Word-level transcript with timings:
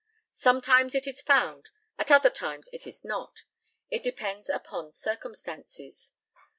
Sometimes 0.31 0.95
it 0.95 1.05
is 1.05 1.21
found, 1.21 1.69
at 1.99 2.09
other 2.09 2.31
times 2.31 2.67
it 2.73 2.87
is 2.87 3.05
not. 3.05 3.43
It 3.91 4.01
depends 4.01 4.49
upon 4.49 4.91
circumstances. 4.93 6.13